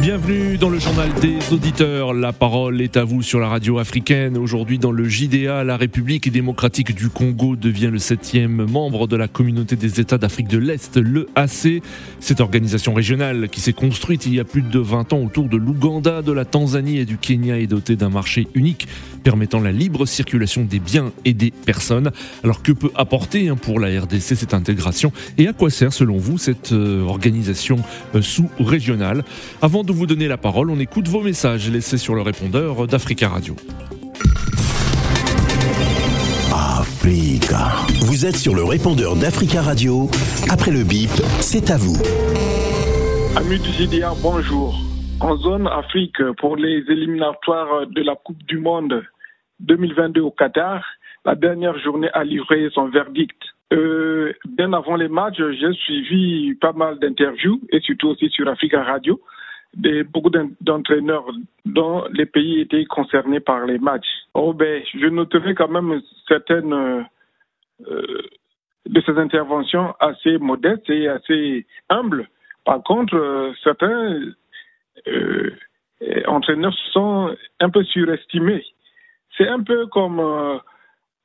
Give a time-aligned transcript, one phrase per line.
[0.00, 2.14] Bienvenue dans le journal des auditeurs.
[2.14, 4.38] La parole est à vous sur la radio africaine.
[4.38, 9.28] Aujourd'hui, dans le JDA, la République démocratique du Congo devient le septième membre de la
[9.28, 11.82] communauté des États d'Afrique de l'Est, le AC.
[12.18, 15.58] Cette organisation régionale qui s'est construite il y a plus de 20 ans autour de
[15.58, 18.88] l'Ouganda, de la Tanzanie et du Kenya est dotée d'un marché unique
[19.20, 22.10] permettant la libre circulation des biens et des personnes.
[22.42, 25.12] Alors que peut apporter hein, pour la RDC cette intégration?
[25.38, 27.76] Et à quoi sert selon vous cette euh, organisation
[28.14, 29.24] euh, sous-régionale?
[29.60, 33.28] Avant de vous donner la parole, on écoute vos messages laissés sur le répondeur d'Africa
[33.28, 33.56] Radio.
[36.52, 37.86] Africa.
[38.06, 40.08] Vous êtes sur le répondeur d'Africa Radio.
[40.50, 41.96] Après le bip, c'est à vous.
[43.36, 43.70] Amis du
[44.22, 44.74] bonjour.
[45.20, 49.02] En zone Afrique, pour les éliminatoires de la Coupe du Monde
[49.60, 50.84] 2022 au Qatar,
[51.24, 53.36] la dernière journée a livré son verdict.
[53.72, 58.82] Euh, bien avant les matchs, j'ai suivi pas mal d'interviews et surtout aussi sur Africa
[58.82, 59.20] Radio
[60.12, 61.26] beaucoup d'entraîneurs
[61.64, 64.08] dont les pays étaient concernés par les matchs.
[64.34, 68.22] Oh ben, je noterai quand même certaines euh,
[68.86, 72.28] de ces interventions assez modestes et assez humbles.
[72.64, 74.20] Par contre, euh, certains
[75.08, 75.50] euh,
[76.26, 78.64] entraîneurs sont un peu surestimés.
[79.36, 80.58] C'est un peu comme euh,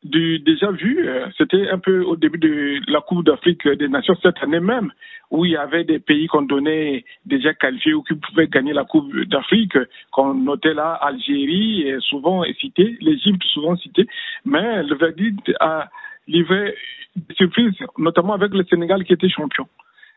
[0.05, 4.15] du déjà vu, euh, c'était un peu au début de la Coupe d'Afrique des Nations
[4.21, 4.91] cette année même,
[5.31, 8.83] où il y avait des pays qu'on donnait déjà qualifiés ou qui pouvaient gagner la
[8.83, 9.77] Coupe d'Afrique,
[10.11, 14.05] qu'on notait là Algérie, souvent cité, l'Égypte souvent cité,
[14.45, 15.89] mais le verdict a
[16.27, 16.75] livré
[17.15, 19.67] des surprises, notamment avec le Sénégal qui était champion.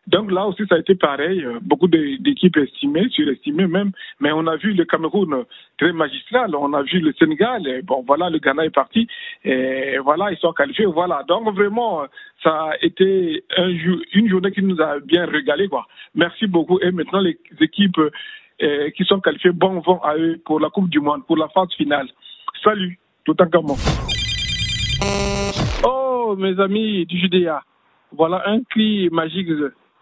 [0.08, 1.44] Donc là aussi, ça a été pareil.
[1.60, 3.92] Beaucoup d'équipes estimées, surestimées même.
[4.20, 5.44] Mais on a vu le Cameroun
[5.76, 6.54] très magistral.
[6.56, 7.62] On a vu le Sénégal.
[7.84, 9.06] Bon, voilà, le Ghana est parti.
[9.44, 10.86] Et voilà, ils sont qualifiés.
[10.86, 11.24] Voilà.
[11.28, 12.04] Donc vraiment,
[12.42, 13.68] ça a été un,
[14.14, 15.68] une journée qui nous a bien régalé.
[15.68, 15.86] Quoi.
[16.14, 16.78] Merci beaucoup.
[16.80, 18.00] Et maintenant, les équipes
[18.62, 21.48] euh, qui sont qualifiées, bon vont à eux pour la Coupe du Monde, pour la
[21.48, 22.08] phase finale.
[22.64, 23.74] Salut, tout en gamin.
[25.84, 27.62] Oh, mes amis du Judéa.
[28.10, 29.48] Voilà un cri magique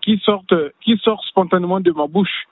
[0.07, 2.47] qui sortent, qui sort spontanément de ma bouche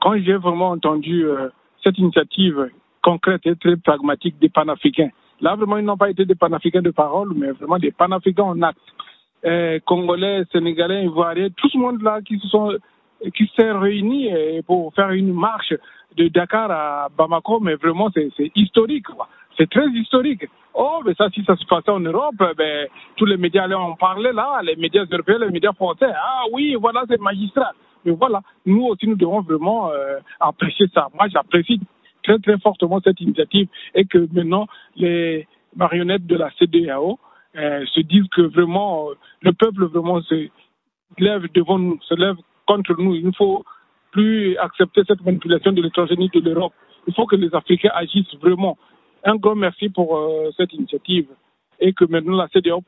[0.00, 1.48] quand j'ai vraiment entendu euh,
[1.82, 2.68] cette initiative
[3.00, 5.10] concrète et très pragmatique des panafricains.
[5.40, 8.60] Là, vraiment, ils n'ont pas été des panafricains de parole, mais vraiment des panafricains en
[8.62, 8.80] acte.
[9.44, 12.76] Euh, Congolais, Sénégalais, Ivoiriens, tout ce monde-là qui se sont
[13.34, 14.28] qui s'est réuni
[14.66, 15.72] pour faire une marche
[16.18, 19.06] de Dakar à Bamako, mais vraiment, c'est historique.
[19.56, 20.46] C'est très historique.
[20.74, 22.86] Oh, mais ça, si ça se passait en Europe, ben,
[23.16, 26.12] tous les médias allaient en parler là, les médias européens, les médias français.
[26.14, 27.72] Ah oui, voilà, c'est magistral.
[28.04, 31.08] Mais voilà, nous aussi, nous devons vraiment euh, apprécier ça.
[31.14, 31.80] Moi, j'apprécie
[32.22, 37.18] très, très fortement cette initiative et que maintenant, les marionnettes de la CDAO
[37.56, 40.48] euh, se disent que vraiment, euh, le peuple vraiment se
[41.18, 42.36] lève devant nous, se lève
[42.66, 43.14] contre nous.
[43.14, 43.64] Il ne faut
[44.10, 46.74] plus accepter cette manipulation de l'étranger de l'Europe.
[47.06, 48.76] Il faut que les Africains agissent vraiment
[49.26, 51.26] un grand merci pour euh, cette initiative
[51.80, 52.82] et que maintenant la CDAO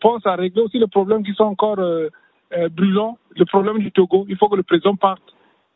[0.00, 2.08] pense à régler aussi les problèmes qui sont encore euh,
[2.56, 4.24] euh, brûlants, le problème du Togo.
[4.28, 5.22] Il faut que le président parte.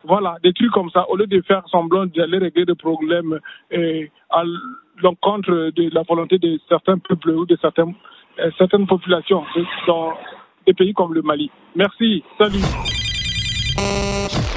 [0.07, 3.39] Voilà, des trucs comme ça, au lieu de faire semblant d'aller régler des problèmes
[4.29, 4.43] à
[5.03, 7.95] l'encontre de la volonté de certains peuples ou de certaines,
[8.59, 9.45] certaines populations
[9.87, 10.13] dans
[10.67, 11.51] des pays comme le Mali.
[11.75, 12.61] Merci, salut.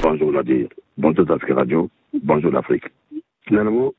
[0.03, 0.67] Bonjour Nadir,
[0.97, 1.89] bonjour Afrique Radio,
[2.23, 2.87] bonjour l'Afrique.
[3.47, 3.93] Finalement,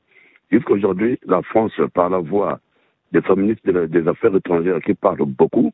[0.51, 2.59] Jusqu'aujourd'hui, la France, par la voix
[3.11, 5.71] de son ministre des Affaires étrangères qui parle beaucoup,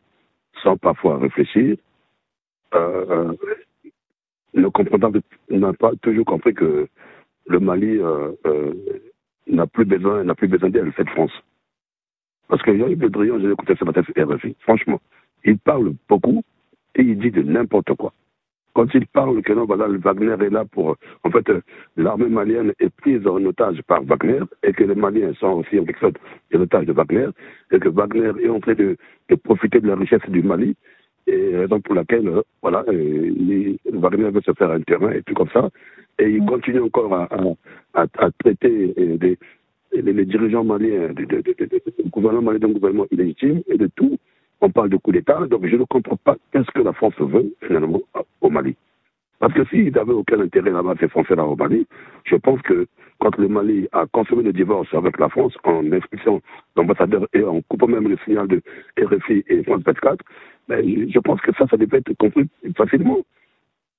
[0.64, 1.78] sans parfois réfléchir,
[2.74, 3.34] euh,
[4.54, 4.98] ne comprend
[5.50, 6.88] n'a pas toujours compris que
[7.48, 8.74] le Mali euh, euh,
[9.48, 11.32] n'a plus besoin, n'a plus besoin d'elle, cette France.
[12.48, 15.02] Parce que Jean-Yves Le Drian, j'ai écouté ce matin RFI, franchement,
[15.44, 16.44] il parle beaucoup
[16.96, 18.14] et il dit de n'importe quoi
[18.76, 20.98] quand il parle que non, voilà, Wagner est là pour.
[21.24, 21.50] En fait,
[21.96, 25.86] l'armée malienne est prise en otage par Wagner et que les Maliens sont aussi en
[25.86, 26.18] quelque sorte
[26.54, 27.28] en otage de Wagner
[27.72, 28.98] et que Wagner est en train de,
[29.44, 30.76] profiter de la richesse du Mali
[31.26, 35.34] et raison pour laquelle, euh, voilà, euh, Wagner veut se faire un terrain et tout
[35.34, 35.70] comme ça.
[36.20, 37.30] Et il continue encore à,
[37.94, 39.40] à, à, traiter euh, des,
[39.94, 41.26] les, dirigeants maliens du
[42.12, 44.18] gouvernement malien d'un gouvernement illégitime et de tout
[44.62, 47.54] on parle de coup d'État, donc je ne comprends pas qu'est-ce que la France veut
[47.66, 48.02] finalement
[48.42, 48.76] au Mali.
[49.40, 51.86] Parce que s'il n'avait aucun intérêt là-bas, ces Français-là au Mali,
[52.24, 52.88] je pense que
[53.20, 56.42] quand le Mali a consommé le divorce avec la France en expulsant
[56.76, 58.62] l'ambassadeur et en coupant même le signal de
[59.00, 60.24] RFI et France 24,
[60.68, 63.20] ben, je pense que ça, ça devait être compris facilement.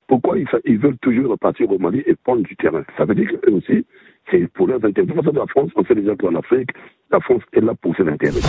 [0.09, 2.85] Pourquoi ils, veulent toujours repartir au Mali et prendre du terrain?
[2.97, 3.85] Ça veut dire qu'eux aussi,
[4.31, 5.07] c'est pour leurs intérêts.
[5.07, 6.71] De la France, on sait déjà qu'en Afrique,
[7.11, 8.41] la France est là pour ses intérêts.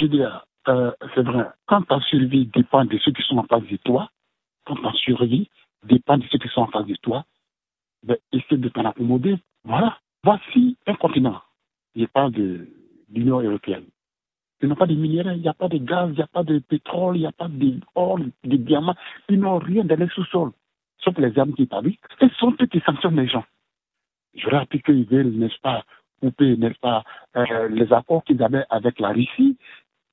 [0.00, 3.76] Julia, euh, c'est vrai, quand ta survie dépend de ceux qui sont en face de
[3.76, 4.08] toi,
[4.64, 5.50] quand ta survie
[5.84, 7.24] dépend de ceux qui sont en face de toi,
[8.02, 9.36] ben, essaie de t'en accommoder.
[9.64, 9.98] Voilà.
[10.24, 11.42] Voici un continent.
[11.98, 12.66] A pas de
[13.12, 13.84] l'Union européenne.
[14.62, 16.44] Ils n'ont pas de minéraux, il n'y a pas de gaz, il n'y a pas
[16.44, 18.96] de pétrole, il n'y a pas d'or, de diamants.
[19.28, 20.52] Ils n'ont rien dans les sous-sols,
[20.98, 22.00] sauf les armes qui fabriquent.
[22.20, 23.44] Ce sont toutes qui sanctionnent les gens.
[24.34, 25.84] Je rappelle qu'ils veulent, n'est-ce pas,
[26.20, 27.04] couper, n'est-ce pas,
[27.36, 29.58] euh, les accords qu'ils avaient avec la Russie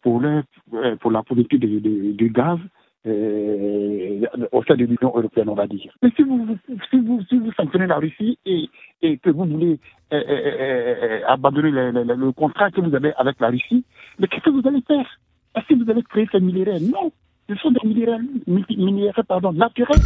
[0.01, 2.59] pour, euh, pour la politique du gaz
[3.05, 4.21] euh,
[4.51, 5.93] au sein de l'Union européenne, on va dire.
[6.01, 6.45] Mais si vous,
[6.89, 8.69] si vous, si vous sanctionnez la Russie et,
[9.01, 9.79] et que vous voulez
[10.13, 13.85] euh, abandonner le, contrat que vous avez avec la Russie,
[14.19, 15.19] mais qu'est-ce que vous allez faire?
[15.55, 17.11] Est-ce que vous allez créer ces minéraux Non,
[17.49, 20.01] ce sont des minéraux, minéraux pardon, naturels.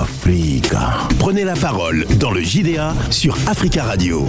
[0.00, 1.06] Africa.
[1.18, 4.24] Prenez la parole dans le JDA sur Africa Radio.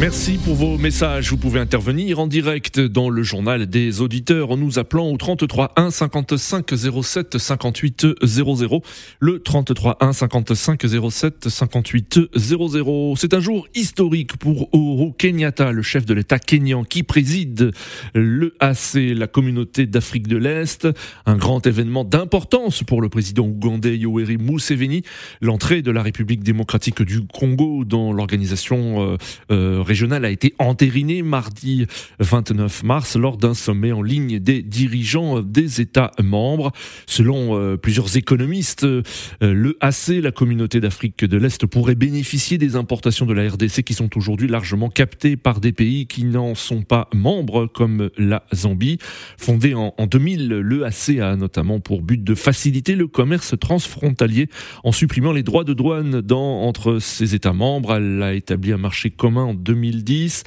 [0.00, 1.28] Merci pour vos messages.
[1.28, 5.72] Vous pouvez intervenir en direct dans le journal des auditeurs en nous appelant au 33
[5.76, 6.70] 1 55
[7.02, 8.82] 07 58 00.
[9.20, 13.14] Le 33 1 55 07 58 00.
[13.16, 17.72] C'est un jour historique pour Uhuru Kenyatta, le chef de l'État kényan qui préside
[18.14, 20.88] le AC, la communauté d'Afrique de l'Est.
[21.26, 25.02] Un grand événement d'importance pour le président ougandais Yoweri Museveni.
[25.42, 29.16] L'entrée de la République démocratique du Congo dans l'organisation euh,
[29.50, 31.84] euh, régional a été entériné mardi
[32.20, 36.70] 29 mars lors d'un sommet en ligne des dirigeants des États membres.
[37.06, 39.02] Selon euh, plusieurs économistes, euh,
[39.40, 43.94] le AC, la communauté d'Afrique de l'Est, pourrait bénéficier des importations de la RDC qui
[43.94, 48.98] sont aujourd'hui largement captées par des pays qui n'en sont pas membres, comme la Zambie.
[49.38, 54.48] Fondé en, en 2000, le AC a notamment pour but de faciliter le commerce transfrontalier
[54.84, 57.96] en supprimant les droits de douane dans, entre ses États membres.
[57.96, 60.44] Elle a établi un marché commun en 2000 2010.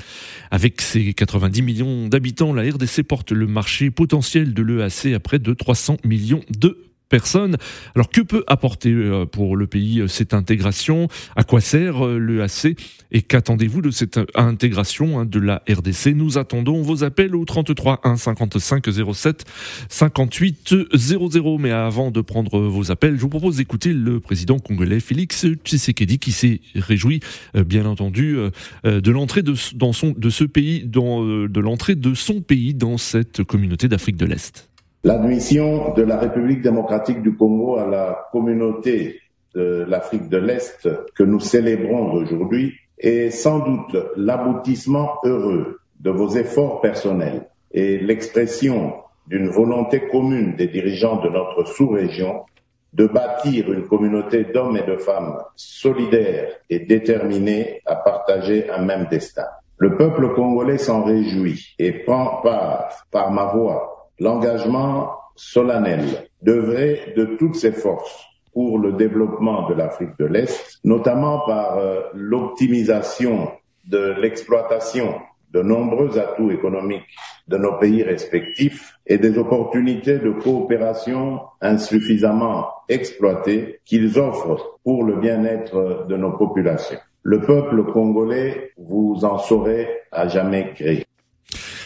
[0.51, 5.39] Avec ses 90 millions d'habitants, la RDC porte le marché potentiel de l'EAC à près
[5.39, 7.57] de 300 millions de personnes.
[7.95, 11.07] Alors que peut apporter euh, pour le pays euh, cette intégration?
[11.35, 12.77] À quoi sert euh, l'EAC
[13.11, 18.01] Et qu'attendez-vous de cette intégration hein, de la RDC Nous attendons vos appels au 33
[18.03, 19.45] 1 55 07
[19.89, 21.57] 58 00.
[21.59, 26.19] Mais avant de prendre vos appels, je vous propose d'écouter le président congolais Félix Tshisekedi
[26.19, 27.19] qui s'est réjoui,
[27.53, 28.37] bien entendu,
[28.83, 33.43] de l'entrée de, son, de ce pays, dans, de l'entrée de son pays dans cette
[33.43, 34.72] communauté d'Afrique de l'Est.
[35.05, 39.19] L'admission de la République démocratique du Congo à la communauté
[39.53, 46.29] de l'Afrique de l'Est que nous célébrons aujourd'hui est sans doute l'aboutissement heureux de vos
[46.29, 48.93] efforts personnels et l'expression
[49.27, 52.45] d'une volonté commune des dirigeants de notre sous-région
[52.93, 59.07] de bâtir une communauté d'hommes et de femmes solidaires et déterminés à partager un même
[59.11, 59.47] destin.
[59.77, 67.25] Le peuple congolais s'en réjouit et prend part, par ma voix, l'engagement solennel d'œuvrer de
[67.37, 73.51] toutes ses forces pour le développement de l'Afrique de l'Est, notamment par euh, l'optimisation
[73.85, 75.15] de l'exploitation
[75.51, 77.15] de nombreux atouts économiques
[77.47, 85.17] de nos pays respectifs et des opportunités de coopération insuffisamment exploitées qu'ils offrent pour le
[85.17, 86.99] bien-être de nos populations.
[87.21, 91.05] Le peuple congolais vous en saurait à jamais gré.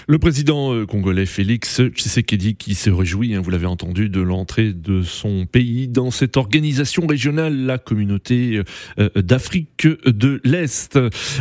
[0.09, 4.71] Le président euh, congolais Félix Tshisekedi qui se réjouit, hein, vous l'avez entendu, de l'entrée
[4.71, 8.61] de son pays dans cette organisation régionale, la communauté
[8.99, 10.95] euh, d'Afrique de l'Est.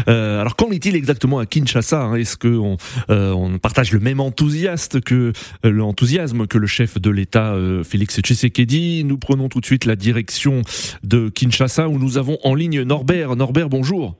[0.08, 2.14] Euh, alors qu'en est-il exactement à Kinshasa hein?
[2.16, 2.76] Est-ce qu'on
[3.08, 5.32] on partage le même enthousiasme que
[5.62, 9.04] l'enthousiasme que le chef de l'État Félix Tshisekedi?
[9.04, 10.62] Nous prenons tout de suite la direction
[11.04, 13.36] de Kinshasa où nous avons en ligne Norbert.
[13.36, 14.16] Norbert, bonjour.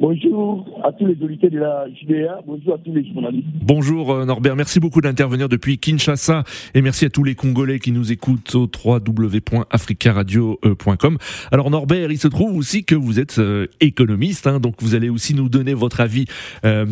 [0.00, 3.46] Bonjour à tous les auditeurs de la JDA, bonjour à tous les journalistes.
[3.62, 6.44] Bonjour euh, Norbert, merci beaucoup d'intervenir depuis Kinshasa
[6.74, 11.18] et merci à tous les Congolais qui nous écoutent au www.africaradio.com.
[11.50, 15.08] Alors Norbert, il se trouve aussi que vous êtes euh, économiste, hein, donc vous allez
[15.08, 16.26] aussi nous donner votre avis
[16.64, 16.86] euh,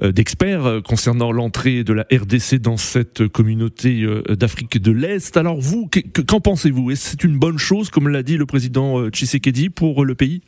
[0.00, 5.36] d'expert concernant l'entrée de la RDC dans cette communauté d'Afrique de l'Est.
[5.36, 5.88] Alors vous,
[6.26, 6.90] qu'en pensez-vous?
[6.90, 10.42] Est-ce une bonne chose, comme l'a dit le président Tshisekedi, pour le pays?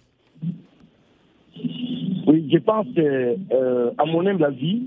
[2.50, 4.82] Je pense, euh, à mon humble avis,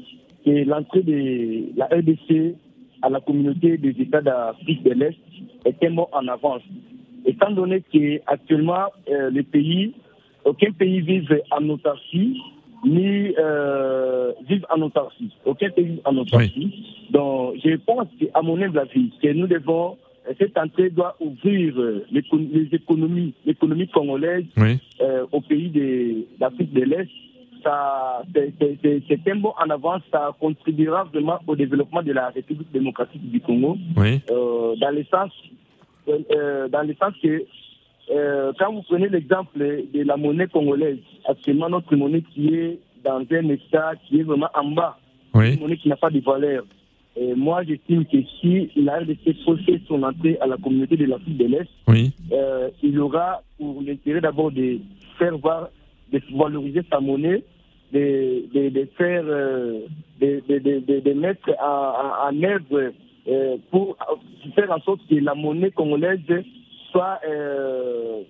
[0.46, 2.56] que l'entrée de la RDC
[3.02, 5.18] à la communauté des États d'Afrique de l'Est
[5.66, 6.62] est un mot en avance.
[7.26, 9.94] Étant donné qu'actuellement, euh, les pays,
[10.46, 12.42] aucun pays vive en autarcie,
[12.86, 15.32] ni euh, vive en autarcie.
[15.46, 16.74] Aucun pays vive en autarcie.
[17.12, 19.98] Donc, je pense, à mon humble avis, que nous devons
[20.38, 22.24] cette entrée doit ouvrir euh, les,
[22.74, 24.46] économies, l'économie congolaise
[25.02, 25.72] euh, au pays
[26.40, 27.10] d'Afrique de l'Est
[27.68, 33.30] ça, c'est un bon en avance, ça contribuera vraiment au développement de la République démocratique
[33.30, 34.22] du Congo, Oui.
[34.32, 35.32] euh, dans le sens,
[36.08, 37.44] euh, euh, dans le sens que
[38.10, 43.20] euh, quand vous prenez l'exemple de la monnaie congolaise, actuellement notre monnaie qui est dans
[43.20, 44.98] un état qui est vraiment en bas,
[45.34, 45.54] Oui.
[45.56, 46.64] une monnaie qui n'a pas de valeur.
[47.20, 49.34] Et moi, j'estime que si la RDC
[49.66, 52.14] fait son entrée à la communauté de l'Afrique de l'Est, Oui.
[52.84, 54.80] il aura pour l'intérêt d'abord de
[55.18, 55.70] faire voir,
[56.14, 57.44] de valoriser sa monnaie,
[57.94, 59.80] de, de, de faire, euh,
[60.20, 60.42] de,
[61.00, 62.92] de, mettre en, œuvre
[63.28, 63.98] euh, pour
[64.56, 66.20] faire en sorte que la monnaie congolaise
[66.92, 68.22] soit, euh,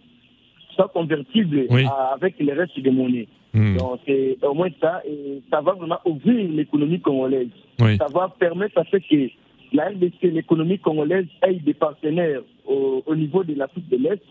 [0.75, 1.85] soit convertible Oui.
[1.85, 3.27] à- avec les restes des monnaies.
[3.53, 3.77] Hmm.
[3.77, 7.47] Donc, c'est au moins ça, et ça va vraiment ouvrir l'économie congolaise.
[7.81, 7.97] Oui.
[7.97, 9.31] Ça va permettre à ce que
[9.73, 14.21] la RDC, l'économie congolaise, ait des partenaires au, au niveau de l'Afrique de l'Est,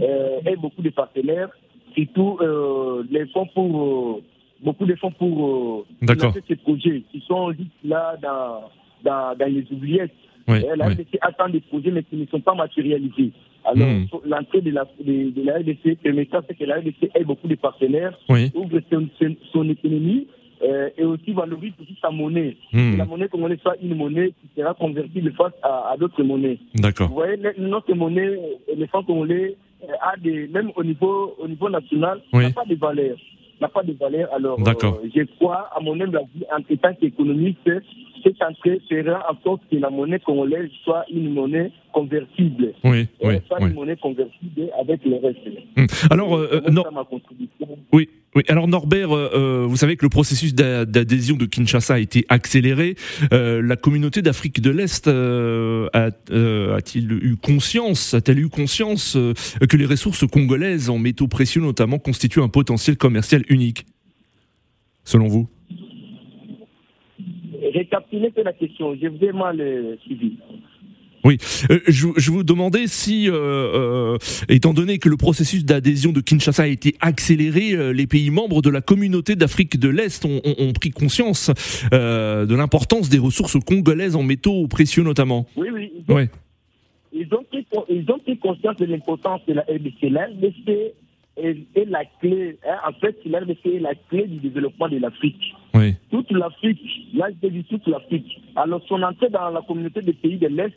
[0.00, 1.50] euh, ait beaucoup de partenaires,
[1.94, 4.20] surtout euh, les fonds pour,
[4.62, 8.62] beaucoup de fonds pour euh, financer ces projets qui sont juste là dans,
[9.04, 10.12] dans, dans les oubliettes.
[10.48, 10.60] Oui.
[10.76, 10.94] La oui.
[10.94, 13.30] RDC attend des projets, mais qui ne sont pas matérialisés.
[13.64, 14.06] Alors, Hmm.
[14.26, 18.18] l'entrée de la, de, de la RDC permettra que la RDC ait beaucoup de partenaires,
[18.30, 18.50] Oui.
[18.54, 19.06] ouvre son,
[19.52, 20.26] son- économie
[20.62, 22.56] euh, et aussi valorise aussi sa monnaie.
[22.72, 26.58] Que la monnaie congolaise soit une monnaie qui sera convertible face à, à d'autres monnaies.
[26.74, 27.10] Vous D'accord.
[27.10, 31.46] voyez, le- notre monnaie, euh, le franc congolais, euh, a des, même au niveau, au
[31.46, 33.16] niveau national, n'a pas de valeur.
[33.60, 34.32] N'a pas de valeur.
[34.32, 37.58] Alors, euh, je crois, à mon humble avis, en tant qu'économiste,
[38.22, 42.72] cette entrée fera en sorte que la monnaie congolaise soit une monnaie convertible.
[42.84, 43.06] Oui.
[43.22, 43.34] Oui.
[43.60, 45.38] une monnaie convertible avec le reste.
[45.76, 45.86] Hmm.
[46.10, 47.78] Alors, euh, euh, contribution.
[47.92, 48.42] Oui, oui.
[48.48, 52.94] Alors Norbert, euh, vous savez que le processus d'a- d'adhésion de Kinshasa a été accéléré.
[53.32, 59.16] Euh, la communauté d'Afrique de l'Est euh, a-t-il eu conscience, a-t-elle eu conscience
[59.68, 63.84] que les ressources congolaises en métaux précieux notamment constituent un potentiel commercial unique,
[65.04, 65.48] selon vous?
[67.74, 70.38] Récapitulez la question, je vous ai mal euh, suivi.
[71.24, 71.36] Oui,
[71.70, 76.20] Euh, je, je vous demandais si, euh, euh, étant donné que le processus d'adhésion de
[76.20, 80.40] Kinshasa a été accéléré, euh, les pays membres de la communauté d'Afrique de l'Est ont,
[80.44, 81.50] ont- ont pris conscience
[81.92, 85.46] euh, de l'importance des ressources congolaises en métaux précieux notamment.
[85.56, 85.92] Oui, oui.
[85.94, 86.30] Ils ont, Ouais.
[87.12, 90.10] ils ont, pris, ils ont pris conscience de l'importance de la RDC.
[90.10, 90.92] La RDC
[91.36, 94.96] est, est la clé, hein, en fait, la RDC est la clé du développement de
[94.98, 95.54] l'Afrique.
[95.74, 96.80] Oui, Toute l'Afrique,
[97.14, 98.40] là, je dis toute l'Afrique.
[98.56, 100.72] Alors, son entrée dans la communauté des pays de l'Est,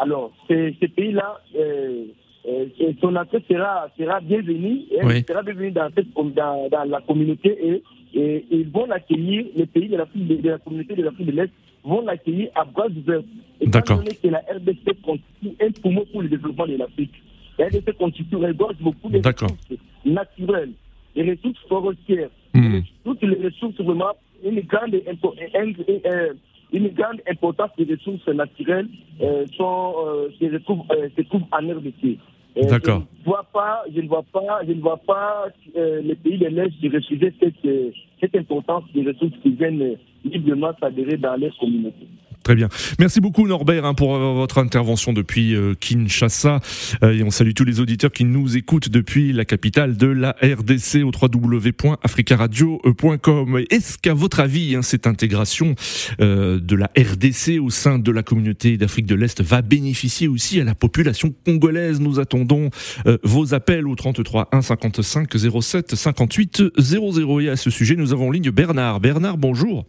[0.00, 2.04] alors, ces, ces pays-là, euh,
[2.48, 2.66] euh,
[3.00, 5.24] son entrée sera, sera bienvenue, Oui.
[5.28, 7.82] sera bienvenue dans, cette, dans, dans la communauté et,
[8.18, 11.32] et ils vont l'accueillir, les pays de l'Afrique, de, de la communauté de l'Afrique de
[11.32, 11.50] l'Est
[11.84, 13.22] vont l'accueillir à bras ouverts.
[13.66, 14.02] D'accord.
[14.04, 17.12] que la RDC constitue un poumon pour le développement de l'Afrique.
[17.58, 19.52] La RDC constitue, regorge beaucoup de ressources
[20.04, 20.72] naturelles,
[21.14, 22.80] des ressources forestières, Hmm.
[23.04, 24.12] toutes les ressources vraiment,
[24.42, 25.72] une grande, impo- un-
[26.10, 26.32] euh,
[26.72, 28.88] une grande importance des ressources naturelles
[29.20, 32.18] euh, sont, euh, se, retrouvent, euh, se trouvent en RDC.
[32.68, 33.02] D'accord.
[33.14, 35.46] Je ne vois pas, je ne vois pas, je ne vois pas
[35.76, 41.36] les pays de l'Est refuser cette, cette importance des ressources qui viennent librement s'adhérer dans
[41.36, 42.08] leur communauté.
[42.48, 42.70] Très bien.
[42.98, 46.60] Merci beaucoup Norbert hein, pour euh, votre intervention depuis euh, Kinshasa
[47.02, 50.34] Euh, et on salue tous les auditeurs qui nous écoutent depuis la capitale de la
[50.42, 53.60] RDC au www.africaradio.com.
[53.68, 55.74] Est-ce qu'à votre avis hein, cette intégration
[56.22, 60.58] euh, de la RDC au sein de la communauté d'Afrique de l'Est va bénéficier aussi
[60.58, 62.00] à la population congolaise?
[62.00, 62.70] Nous attendons
[63.06, 65.28] euh, vos appels au 33 1 55
[65.60, 69.00] 07 58 00 et à ce sujet nous avons en ligne Bernard.
[69.00, 69.84] Bernard, bonjour.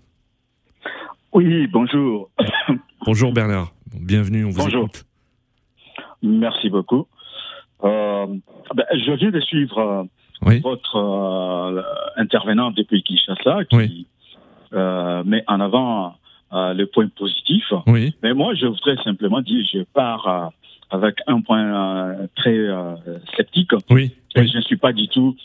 [1.34, 2.30] Oui, bonjour.
[3.06, 3.72] Bonjour Bernard.
[3.94, 4.84] Bienvenue, on vous Bonjour.
[4.86, 5.06] écoute.
[6.22, 7.08] Merci beaucoup.
[7.84, 8.26] Euh,
[8.76, 10.04] ben, je viens de suivre euh,
[10.46, 10.60] Oui.
[10.60, 11.82] votre euh,
[12.18, 14.08] intervenant depuis Kinshasa qui Oui.
[14.74, 16.16] euh, met en avant
[16.52, 17.64] le point positif.
[17.88, 18.16] Oui.
[18.24, 20.52] Mais moi, je voudrais simplement dire, je pars
[20.90, 22.58] avec un point très
[23.36, 23.72] sceptique.
[23.92, 24.12] Oui.
[24.36, 24.50] Et Oui.
[24.52, 25.36] je ne suis pas du tout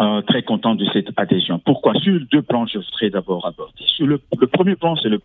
[0.00, 1.58] euh, très content de cette adhésion.
[1.58, 1.94] Pourquoi?
[2.00, 3.84] Sur deux plans, je voudrais d'abord aborder.
[3.86, 5.20] Sur le, le premier plan, c'est le,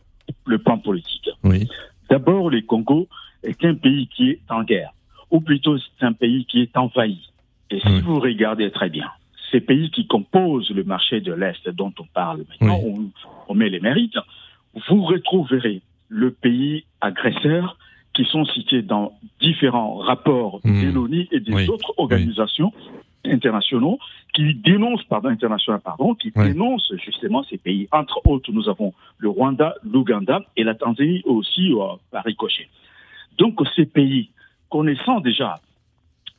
[0.46, 1.30] le plan politique.
[1.44, 1.68] Oui.
[2.10, 3.08] D'abord, le Congo
[3.44, 4.92] est un pays qui est en guerre,
[5.32, 7.20] ou plutôt c'est un pays qui est envahi.
[7.72, 8.02] Et si Oui.
[8.02, 9.10] vous regardez très bien,
[9.52, 13.10] ces pays qui composent le marché de l'Est dont on parle maintenant, on,
[13.48, 14.18] on met les mérites,
[14.88, 17.78] vous retrouverez le pays agresseur
[18.14, 20.84] qui sont cités dans différents rapports Mhm.
[20.86, 21.68] de l'ONU et des Oui.
[21.68, 22.72] autres organisations
[23.32, 24.00] internationaux
[24.34, 26.50] qui dénoncent, pardon, internationales, pardon, qui Ouais.
[26.50, 27.88] dénoncent justement ces pays.
[27.92, 32.68] Entre autres, nous avons le Rwanda, l'Ouganda et la Tanzanie aussi euh, par ricochet.
[33.38, 34.30] Donc ces pays,
[34.70, 35.60] connaissant déjà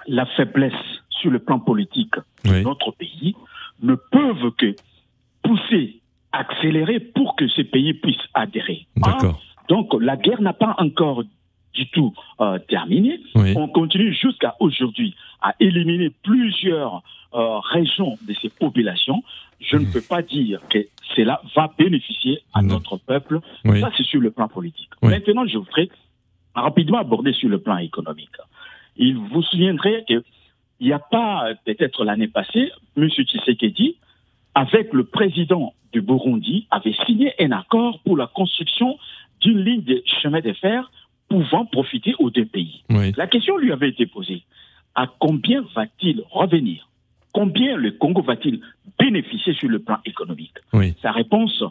[0.07, 0.73] la faiblesse
[1.11, 2.15] sur le plan politique
[2.45, 3.35] de notre pays,
[3.83, 4.75] ne peuvent que
[5.43, 6.01] pousser,
[6.33, 8.87] accélérer pour que ces pays puissent adhérer.
[8.97, 9.41] D'accord.
[9.69, 11.23] donc la guerre n'a pas encore
[11.77, 13.21] du tout euh, terminé.
[13.35, 17.03] On continue jusqu'à aujourd'hui à éliminer plusieurs
[17.35, 19.23] euh, régions de ces populations.
[19.61, 20.79] Je ne peux pas dire que
[21.15, 23.41] cela va bénéficier à notre peuple.
[23.65, 24.91] Ça, c'est sur le plan politique.
[25.03, 25.89] Maintenant, je voudrais
[26.55, 28.37] rapidement aborder sur le plan économique.
[28.97, 30.23] Il vous souviendrez qu'il
[30.81, 33.09] n'y a pas, peut-être l'année passée, M.
[33.09, 33.97] Tshisekedi,
[34.55, 38.99] avec le président du Burundi, avait signé un accord pour la construction
[39.41, 40.91] d'une ligne de chemin de fer
[41.29, 42.85] pouvant profiter aux deux pays.
[43.17, 44.43] La question lui avait été posée.
[44.95, 46.89] À combien va-t-il revenir?
[47.33, 48.61] Combien le Congo va-t-il
[48.99, 50.55] bénéficier sur le plan économique?
[51.03, 51.63] Sa réponse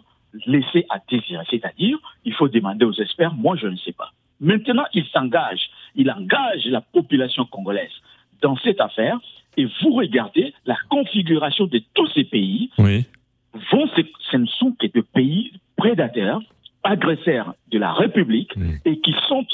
[0.46, 4.12] laissée à désirer, c'est-à-dire, il faut demander aux experts, moi je ne sais pas.
[4.42, 7.94] Maintenant, il s'engage, il engage la population congolaise
[8.42, 9.18] dans cette affaire
[9.58, 12.70] et vous regardez la configuration de tous ces pays.
[13.72, 13.88] Vont,
[14.30, 16.42] ce ne sont que des pays prédateurs
[16.86, 18.54] agresseurs de la République
[18.86, 19.46] et qui sont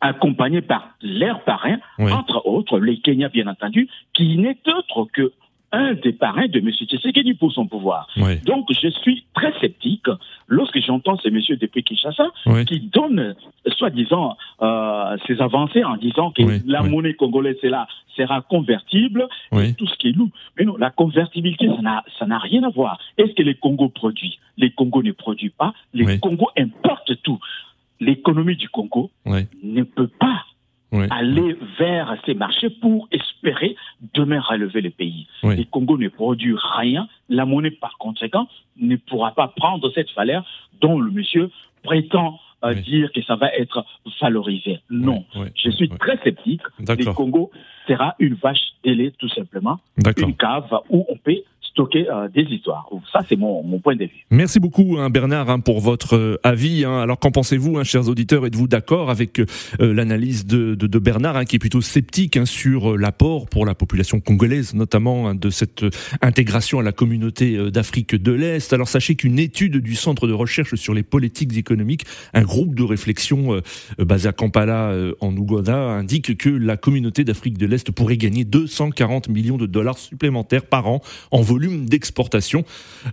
[0.00, 5.32] accompagnés par leurs parrains, entre autres les Kenyans bien entendu, qui n'est autre que
[5.72, 6.70] un des parrains de M.
[6.70, 8.06] Tshisekedi pour son pouvoir.
[8.44, 10.06] Donc, je suis très sceptique
[10.46, 12.28] lorsque j'entends ces messieurs depuis Kinshasa
[12.66, 13.34] qui donnent,
[13.76, 19.86] soi-disant, euh, ces avancées en disant que la monnaie congolaise là sera convertible et tout
[19.86, 20.30] ce qui est loup.
[20.58, 21.68] Mais non, la convertibilité,
[22.18, 22.98] ça n'a rien à voir.
[23.18, 25.74] Est-ce que les Congo produit Les Congo ne produisent pas.
[25.92, 27.38] Les Congo importent tout.
[28.00, 30.44] L'économie du Congo ne peut pas
[31.10, 33.76] aller vers ces marchés pour espérer
[34.14, 35.26] demain relever le pays.
[35.42, 40.44] Le Congo ne produit rien, la monnaie par conséquent ne pourra pas prendre cette valeur
[40.80, 41.50] dont le monsieur
[41.82, 42.38] prétend
[42.70, 43.84] euh, dire que ça va être
[44.20, 44.80] valorisé.
[44.90, 46.62] Non, je suis très sceptique.
[46.78, 47.50] Le Congo
[47.86, 49.78] sera une vache ailée tout simplement,
[50.16, 51.42] une cave où on peut
[51.76, 52.88] stocker euh, des histoires.
[53.12, 54.26] Ça, c'est mon, point de vue.
[54.30, 56.84] Merci beaucoup, hein, Bernard, hein, pour votre euh, avis.
[56.84, 57.02] Hein.
[57.02, 58.46] Alors, qu'en pensez-vous, chers auditeurs?
[58.46, 59.46] Êtes-vous d'accord avec euh,
[59.80, 65.34] l'analyse de, de, Bernard, qui est plutôt sceptique sur l'apport pour la population congolaise, notamment
[65.34, 65.84] de cette
[66.22, 68.72] intégration à la communauté d'Afrique de l'Est?
[68.72, 72.82] Alors, sachez qu'une étude du Centre de recherche sur les politiques économiques, un groupe de
[72.82, 73.60] réflexion
[73.98, 79.28] basé à Kampala, en Ouganda, indique que la communauté d'Afrique de l'Est pourrait gagner 240
[79.28, 82.64] millions de dollars supplémentaires par an en volume d'exportation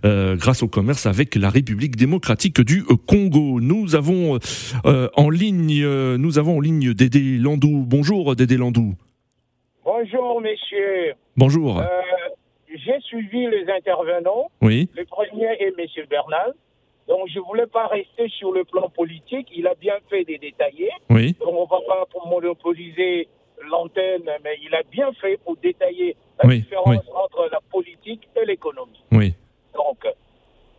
[0.04, 3.60] euh, grâce au commerce avec la République démocratique du Congo.
[3.60, 4.38] Nous avons
[4.86, 7.84] euh, en ligne, euh, nous avons en ligne Dédé Landou.
[7.86, 8.94] Bonjour Dédé Landou.
[9.84, 11.14] Bonjour messieurs.
[11.36, 11.82] Bonjour.
[12.68, 14.50] J'ai suivi les intervenants.
[14.60, 14.88] Oui.
[14.96, 16.54] Le premier est monsieur Bernal.
[17.08, 19.48] Donc je voulais pas rester sur le plan politique.
[19.54, 20.90] Il a bien fait des détaillés.
[21.10, 21.34] Oui.
[21.40, 23.28] Donc on va pas monopoliser
[23.70, 29.02] l'antenne, mais il a bien fait pour détailler la différence entre la politique et l'économie.
[29.12, 29.34] Oui.
[29.74, 30.06] Donc,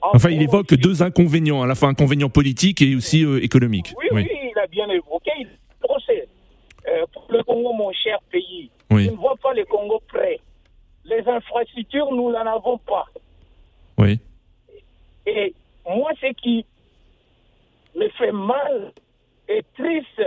[0.02, 3.94] enfin, il évoque deux inconvénients, à la fois inconvénients politiques et aussi euh, économiques.
[3.98, 5.32] Oui, oui, il a bien évoqué.
[5.40, 5.50] Il
[5.82, 6.28] procède.
[6.88, 10.40] Euh, pour le Congo, mon cher pays, je ne vois pas le Congo prêt.
[11.04, 13.06] Les infrastructures, nous n'en avons pas.
[13.98, 14.20] Oui.
[15.26, 15.54] Et
[15.88, 16.66] moi, ce qui
[17.96, 18.92] me fait mal
[19.48, 20.22] et triste,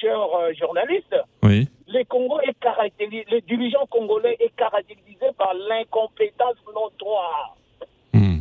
[0.00, 6.56] cher euh, journaliste, oui le Congo est caractérisé, le dirigeant congolais est caractérisé par l'incompétence
[6.74, 7.56] notoire.
[8.12, 8.40] Hmm.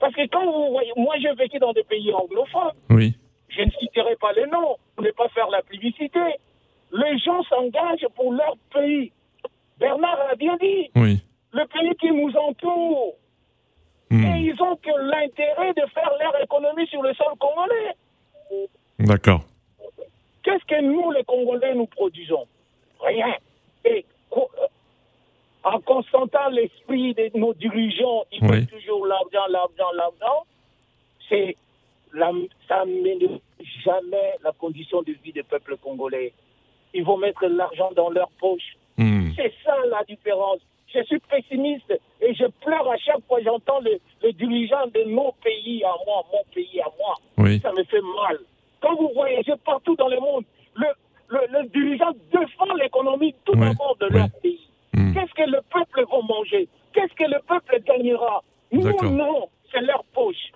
[0.00, 3.16] Parce que quand vous voyez, moi j'ai vécu dans des pays anglophones, oui.
[3.48, 6.20] je ne citerai pas les noms pour ne pas faire la publicité.
[6.92, 9.12] Les gens s'engagent pour leur pays.
[9.78, 10.90] Bernard a bien dit.
[10.96, 11.22] Oui.
[11.52, 13.14] Le pays qui nous entoure.
[14.10, 14.24] Hmm.
[14.24, 17.94] Et ils ont que l'intérêt de faire leur économie sur le sol congolais.
[18.98, 19.42] D'accord.
[20.66, 22.46] Que nous, les Congolais, nous produisons
[23.00, 23.34] Rien.
[23.84, 24.04] Et
[24.36, 24.40] euh,
[25.64, 30.44] en constantant l'esprit de nos dirigeants, ils veulent toujours l'argent, l'argent, l'argent.
[31.28, 31.56] C'est
[32.68, 33.40] ça n'améliore
[33.84, 36.32] jamais la condition de vie des peuples congolais.
[36.94, 38.76] Ils vont mettre l'argent dans leur poche.
[38.96, 39.30] Hmm.
[39.36, 40.60] C'est ça la différence.
[40.94, 44.00] Je suis pessimiste et je pleure à chaque fois que j'entends les,
[44.32, 47.58] dirigeants de nos pays à moi, mon pays à moi.
[47.60, 48.38] Ça me fait mal.
[48.80, 50.44] Quand vous voyagez partout dans le monde,
[50.76, 54.60] le, le, dirigeant défend l'économie tout d'abord de leur pays.
[54.94, 55.12] Hmm.
[55.12, 56.68] Qu'est-ce que le peuple va manger?
[56.92, 58.42] Qu'est-ce que le peuple gagnera?
[58.72, 60.52] Nous, non, c'est leur poche.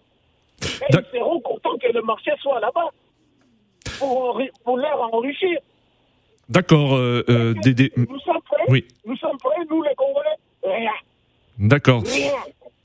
[0.63, 2.89] Et ils seront contents que le marché soit là-bas
[3.99, 5.59] pour, pour leur enrichir.
[6.49, 7.55] D'accord, euh, euh
[7.97, 8.85] Nous sommes prêts, oui.
[9.07, 10.91] nous sommes prêts, nous les Congolais, rien.
[11.59, 12.03] D'accord.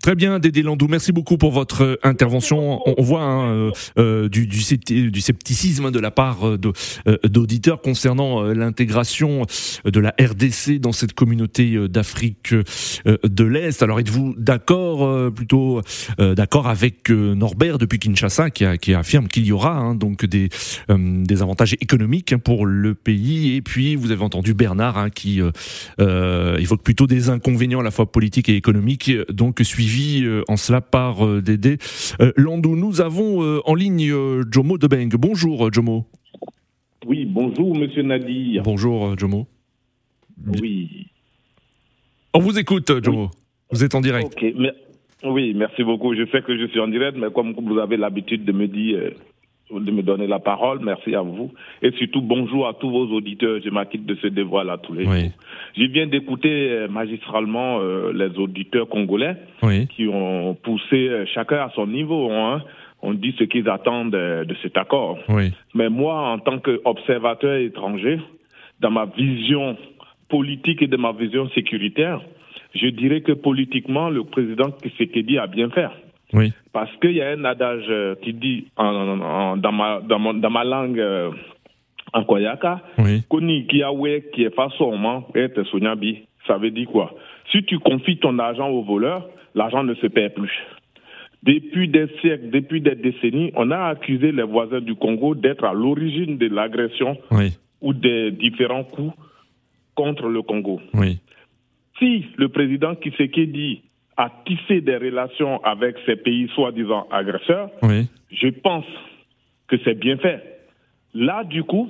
[0.06, 2.80] Très bien, Dédé Landou, merci beaucoup pour votre euh, intervention.
[2.86, 6.60] On, voit hein, euh, euh, du, scepticisme de la part
[7.24, 9.48] d'auditeurs concernant l'intégration
[9.84, 13.82] de la RDC dans cette communauté d'Afrique de l'Est.
[13.82, 15.82] Alors êtes-vous d'accord, plutôt
[16.20, 20.50] d'accord avec Norbert depuis Kinshasa qui, affirme qu'il y aura hein, donc des,
[20.88, 23.56] des avantages économiques hein, pour le pays?
[23.56, 25.41] Et puis vous avez entendu Bernard hein, qui
[25.98, 30.81] évoque plutôt des inconvénients à la fois politiques et économiques, donc suivi euh, en cela
[30.81, 31.77] par euh, Dédé
[32.19, 32.75] euh, Landou.
[32.75, 34.12] Nous avons en ligne
[34.51, 35.10] Jomo Debeng.
[35.17, 36.05] Bonjour Jomo.
[37.05, 38.63] Oui, bonjour Monsieur Nadir.
[38.63, 39.47] Bonjour Jomo.
[40.62, 41.08] Oui.
[42.34, 43.29] On vous écoute Jomo.
[43.71, 44.36] Vous êtes en direct.
[45.23, 46.13] Oui, merci beaucoup.
[46.15, 49.12] Je sais que je suis en direct, mais comme vous avez l'habitude de me dire
[49.71, 50.80] de me donner la parole.
[50.84, 51.51] Merci à vous.
[51.82, 53.60] Et surtout, bonjour à tous vos auditeurs.
[53.63, 55.32] Je m'acquitte de ce devoir-là tous les jours.
[55.75, 59.36] Je viens d'écouter euh, magistralement euh, les auditeurs congolais
[59.95, 62.32] qui ont poussé euh, chacun à son niveau.
[62.32, 62.63] Hein.
[63.01, 65.19] On dit ce qu'ils attendent de, cet accord.
[65.73, 68.19] Mais moi, en tant qu'observateur étranger,
[68.80, 69.78] dans ma vision
[70.30, 72.21] politique et de ma vision sécuritaire,
[72.73, 75.88] je dirais que politiquement, le président Kisekedi a bien fait.
[76.33, 76.53] Oui.
[76.73, 80.63] Parce qu'il y a un adage euh, qui dit en, dans, ma, dans, dans, ma
[80.63, 81.31] langue euh,
[82.13, 82.81] en Koyaka,
[83.29, 86.27] Koni Kiawe qui est façon et Sonyabi.
[86.47, 87.13] Ça veut dire quoi?
[87.51, 90.51] Si tu confies ton argent au voleur, l'argent ne se perd plus.
[91.43, 95.73] Depuis des siècles, depuis des décennies, on a accusé les voisins du Congo d'être à
[95.73, 97.17] l'origine de l'agression
[97.81, 99.13] ou des différents coups
[99.93, 100.81] contre le Congo.
[100.93, 101.19] Oui.
[101.99, 103.83] Si le président Kisekedi
[104.17, 107.69] à tisser des relations avec ces pays soi-disant agresseurs,
[108.32, 108.86] je pense
[109.67, 110.41] que c'est bien fait.
[111.13, 111.89] Là, du coup,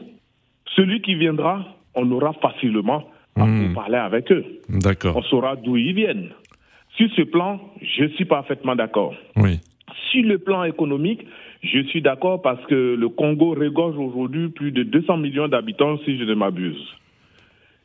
[0.76, 3.04] celui qui viendra, on aura facilement
[3.36, 3.74] à hmm.
[3.74, 4.46] parler avec eux.
[4.70, 5.18] D'accord.
[5.18, 6.30] On saura d'où ils viennent.
[6.96, 9.14] Sur ce plan, je suis parfaitement d'accord.
[9.36, 9.60] Oui.
[10.12, 11.26] Sur le plan économique,
[11.62, 16.18] je suis d'accord parce que le Congo regorge aujourd'hui plus de 200 millions d'habitants, si
[16.18, 16.82] je ne m'abuse.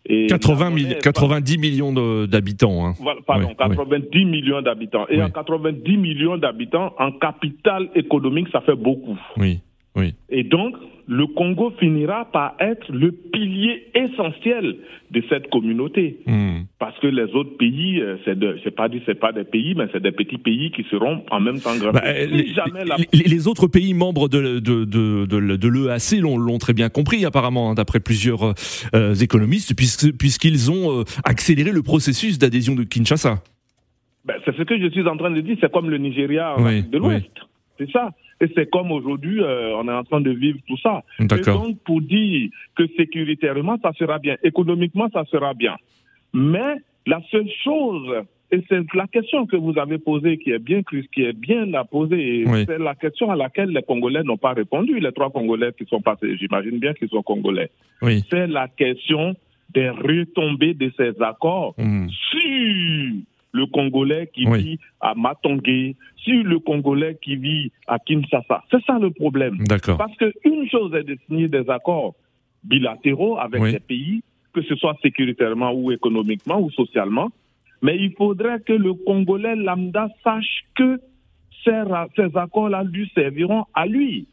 [0.08, 1.92] 80 90 millions
[2.26, 2.86] d'habitants.
[2.86, 2.94] Hein.
[3.26, 5.06] pardon, 90 millions d'habitants.
[5.08, 9.18] Et en 90 millions d'habitants, en capital économique, ça fait beaucoup.
[9.36, 9.60] Oui,
[9.96, 10.14] oui.
[10.29, 10.76] Et donc,
[11.09, 14.76] le Congo finira par être le pilier essentiel
[15.11, 16.20] de cette communauté.
[16.26, 16.61] Hmm.
[16.79, 18.88] Parce que les autres pays, euh, c'est pas
[19.20, 21.90] pas des pays, mais c'est des petits pays qui seront en même temps grands.
[21.90, 22.03] Bah,
[23.12, 27.74] les, autres pays membres de, de, de, de, l'EAC l'ont très bien compris, apparemment, hein,
[27.74, 28.55] d'après plusieurs
[28.94, 33.42] euh, économistes, puisqu'ils ont euh, accéléré le processus d'adhésion de Kinshasa.
[34.24, 36.98] Ben, c'est ce que je suis en train de dire, c'est comme le Nigeria de
[36.98, 37.33] l'Ouest.
[37.79, 38.11] C'est ça.
[38.40, 41.03] Et c'est comme aujourd'hui, euh, on est en train de vivre tout ça.
[41.18, 45.76] Et donc, pour dire que sécuritairement, ça sera bien, économiquement, ça sera bien.
[46.33, 46.76] Mais
[47.07, 48.09] la seule chose,
[48.50, 51.85] et c'est la question que vous avez posée qui est bien, qui est bien la
[51.85, 55.85] poser, c'est la question à laquelle les Congolais n'ont pas répondu, les trois Congolais qui
[55.85, 57.70] sont passés, j'imagine bien qu'ils sont Congolais.
[58.31, 59.37] C'est la question
[59.72, 62.09] des retombées de ces accords mmh.
[62.09, 63.12] sur
[63.52, 68.62] le Congolais qui vit à Matongé, sur le Congolais qui vit à Kinshasa.
[68.70, 69.58] C'est ça le problème.
[69.96, 72.14] Parce qu'une chose est de signer des accords
[72.64, 77.30] bilatéraux avec des pays, que ce soit sécuritairement ou économiquement ou socialement,
[77.82, 81.00] mais il faudrait que le Congolais lambda sache que
[81.64, 81.82] ces,
[82.16, 84.26] ces accords-là lui serviront à lui.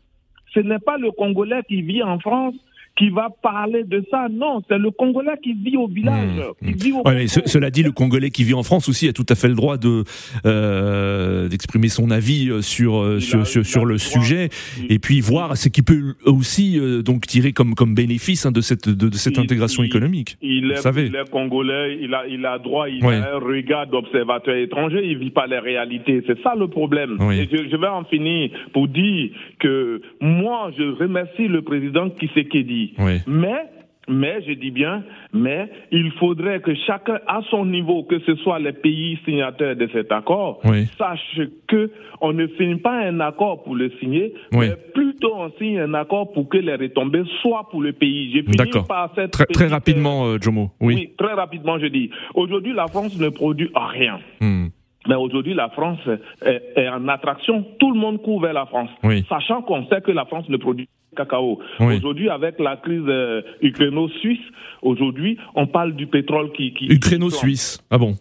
[0.54, 2.56] Ce n'est pas le Congolais qui vit en France
[2.98, 4.28] qui va parler de ça.
[4.30, 6.42] Non, c'est le Congolais qui vit au village.
[6.62, 7.28] Mmh.
[7.46, 9.78] cela dit, le Congolais qui vit en France aussi a tout à fait le droit
[9.78, 10.04] de
[10.46, 14.50] euh, d'exprimer son avis euh, sur euh, sur, sur, le sujet
[14.90, 18.90] et puis voir ce qu'il peut aussi donc tirer comme comme bénéfice hein, de cette
[18.90, 20.38] de, cette intégration économique.
[20.42, 24.56] Il est, il est congolais, il a il a droit, il a un regard d'observateur
[24.56, 26.24] étranger, il vit pas les réalités.
[26.26, 27.18] C'est ça le problème.
[27.32, 29.30] Et je, je, vais en finir pour dire
[29.60, 32.87] que moi je remercie le président Kisekedi
[33.28, 33.66] mais
[34.10, 38.58] mais, je dis bien, mais il faudrait que chacun à son niveau, que ce soit
[38.58, 40.62] les pays signataires de cet accord,
[40.98, 45.80] sache que on ne signe pas un accord pour le signer, mais plutôt on signe
[45.80, 48.32] un accord pour que les retombées soient pour le pays.
[48.32, 50.72] J'ai fini par cette très, très rapidement, euh, Jomo.
[50.80, 51.14] Oui.
[51.18, 52.10] très rapidement, je dis.
[52.34, 54.20] Aujourd'hui, la France ne produit rien.
[54.40, 54.68] Hmm.
[55.08, 56.00] Mais aujourd'hui, la France
[56.46, 57.66] est, en attraction.
[57.80, 58.90] Tout le monde court vers la France,
[59.28, 61.60] sachant qu'on sait que la France ne produit cacao.
[61.80, 64.40] Aujourd'hui, avec la crise euh, ukraino-suisse,
[64.82, 66.74] aujourd'hui, on parle du pétrole qui...
[66.74, 68.16] qui Ukraino-suisse Ah bon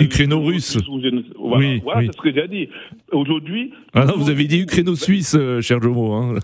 [0.00, 0.78] Ukraino-russe
[1.38, 2.68] Voilà, oui, voilà c'est ce que j'ai dit.
[3.12, 3.72] Aujourd'hui...
[3.94, 6.12] Ah non, vous avez dit Ukraino-suisse, euh, cher Jomo.
[6.12, 6.38] Hein.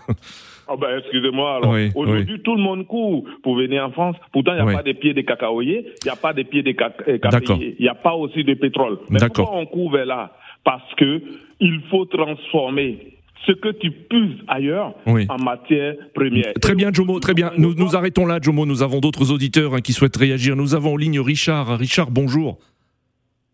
[0.70, 1.60] Oh ben, excusez-moi,
[1.94, 4.16] aujourd'hui, tout le monde court pour venir en France.
[4.32, 6.62] Pourtant, il n'y a pas des pieds de cacaoyers, il n'y a pas des pieds
[6.62, 8.98] de caféiers, il n'y a pas aussi de pétrole.
[9.08, 10.32] Mais pourquoi on court vers là?
[10.64, 11.22] Parce que
[11.60, 16.52] il faut transformer ce que tu puses ailleurs en matière première.
[16.60, 17.52] Très bien, Jomo, très bien.
[17.56, 18.66] Nous, nous arrêtons là, Jomo.
[18.66, 20.56] Nous avons d'autres auditeurs hein, qui souhaitent réagir.
[20.56, 21.78] Nous avons en ligne Richard.
[21.78, 22.58] Richard, bonjour.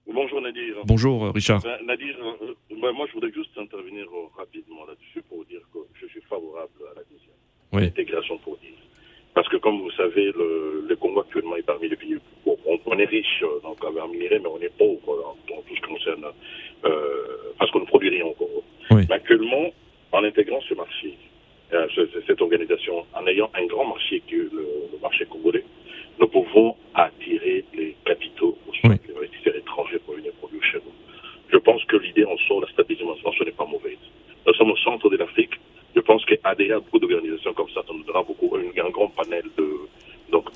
[0.07, 0.75] Bonjour Nadir.
[0.85, 1.63] Bonjour Richard.
[1.63, 5.79] Ben, Nadir, euh, euh, moi je voudrais juste intervenir euh, rapidement là-dessus pour dire que
[5.95, 8.71] je suis favorable à la l'intégration pour dire.
[9.35, 12.61] Parce que comme vous savez, le, Congo actuellement est parmi les pays pauvres.
[12.87, 16.25] On, est riche donc, en minerai, mais on est pauvre dans, tout ce qui concerne,
[17.59, 18.27] parce qu'on ne produit rien
[19.11, 19.71] actuellement,
[20.13, 21.17] en intégrant ce marché,
[21.73, 21.87] euh,
[22.27, 25.65] cette organisation, en ayant un grand marché qui est le, marché congolais,
[26.21, 30.93] nous pouvons attirer les capitaux, les investisseurs étrangers pour venir produire chez nous.
[31.51, 33.99] Je pense que l'idée en sort, la stratégie en ce n'est pas mauvaise.
[34.47, 35.55] Nous sommes au centre de l'Afrique.
[35.95, 39.45] Je pense qu'adhérer à beaucoup d'organisations comme ça, ça nous donnera beaucoup, un, grand panel
[39.57, 39.69] de,
[40.31, 40.51] donc,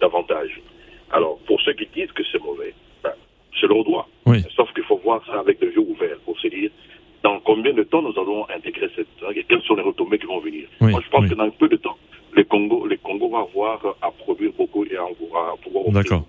[0.00, 0.60] d'avantages.
[1.10, 3.12] Alors, pour ceux qui disent que c'est mauvais, ben,
[3.60, 4.08] c'est leur droit.
[4.56, 6.70] Sauf qu'il faut voir ça avec des yeux ouverts pour se dire
[7.22, 10.40] dans combien de temps nous allons intégrer cette et quelles sont les retombées qui vont
[10.40, 10.66] venir.
[10.80, 11.96] Moi, je pense que dans peu de temps,
[12.36, 15.04] les Congo, les Congo vont avoir à produire beaucoup et à,
[15.62, 16.24] pouvoir D'accord.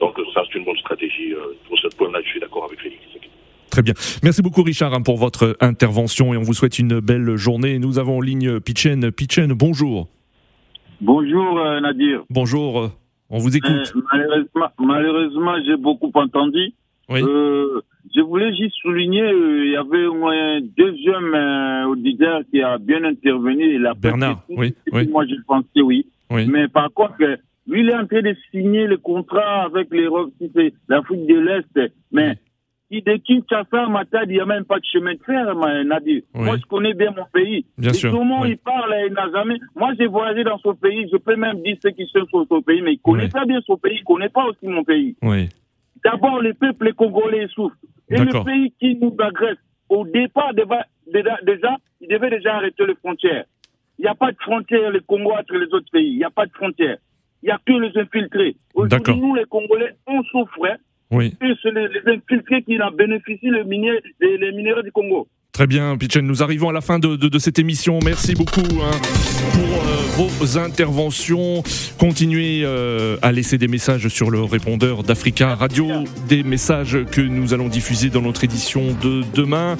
[0.00, 1.32] Donc, ça, c'est une bonne stratégie.
[1.32, 3.02] Euh, pour ce point-là, je suis d'accord avec Félix.
[3.72, 3.94] Très bien.
[4.22, 7.78] Merci beaucoup Richard hein, pour votre intervention et on vous souhaite une belle journée.
[7.78, 9.10] Nous avons en ligne Pichen.
[9.10, 10.08] Pichen, bonjour.
[11.00, 12.22] Bonjour euh, Nadir.
[12.28, 12.90] Bonjour,
[13.30, 13.70] on vous écoute.
[13.96, 16.74] Euh, malheureusement, malheureusement j'ai beaucoup entendu.
[17.10, 17.80] Euh,
[18.14, 22.62] je voulais juste souligner, euh, il y avait au moins un deuxième euh, auditeur qui
[22.62, 23.76] a bien intervenu.
[23.76, 26.06] Il a Bernard, oui, Moi, je pensais oui.
[26.30, 27.16] Mais par contre,
[27.66, 30.32] lui, il est en train de signer le contrat avec l'Europe,
[30.88, 31.92] l'Afrique de l'Est.
[32.10, 32.36] Mais
[32.90, 36.22] si de Kinshasa à Matad, il n'y a même pas de chemin de fer, Nadir.
[36.34, 37.64] Moi, je connais bien mon pays.
[37.78, 38.12] Bien sûr.
[38.12, 39.56] Comment il parle, il n'a jamais.
[39.76, 42.62] Moi, j'ai voyagé dans son pays, je peux même dire ce qui sont sur son
[42.62, 44.84] pays, mais il ne connaît pas bien son pays, il ne connaît pas aussi mon
[44.84, 45.16] pays.
[45.22, 45.48] Oui.
[46.04, 47.76] D'abord, le peuple congolais souffre.
[48.08, 52.94] Et le pays qui nous agresse, au départ, déjà, déjà, il devait déjà arrêter les
[52.96, 53.44] frontières.
[53.98, 56.12] Il n'y a pas de frontières, le Congo, entre les autres pays.
[56.12, 56.98] Il n'y a pas de frontières.
[57.42, 58.56] Il n'y a que les infiltrés.
[58.74, 60.66] Aujourd'hui, nous, les Congolais, on souffre.
[60.66, 60.76] Hein.
[61.10, 61.34] Oui.
[61.42, 65.28] Et c'est les, infiltrés qui en bénéficient, les, les minéraux du Congo.
[65.52, 67.98] Très bien, Pichen, nous arrivons à la fin de, cette émission.
[68.02, 68.90] Merci beaucoup hein,
[69.52, 71.62] pour euh, vos interventions.
[71.98, 77.52] Continuez euh, à laisser des messages sur le répondeur d'Africa Radio, des messages que nous
[77.52, 79.76] allons diffuser dans notre édition de demain.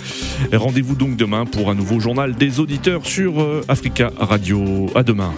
[0.52, 4.90] Rendez-vous donc demain pour un nouveau journal des auditeurs sur euh, Africa Radio.
[4.94, 5.32] À demain.